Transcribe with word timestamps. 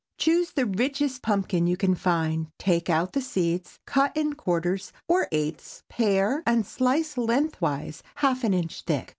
Choose 0.17 0.49
the 0.53 0.65
richest 0.65 1.21
pumpkin 1.21 1.67
you 1.67 1.77
can 1.77 1.93
find; 1.93 2.47
take 2.57 2.89
out 2.89 3.13
the 3.13 3.21
seeds, 3.21 3.77
cut 3.85 4.11
in 4.17 4.33
quarters 4.33 4.91
or 5.07 5.27
eighths, 5.31 5.83
pare, 5.89 6.41
and 6.47 6.65
slice 6.65 7.19
lengthwise 7.19 8.01
half 8.15 8.43
an 8.43 8.55
inch 8.55 8.81
thick. 8.81 9.09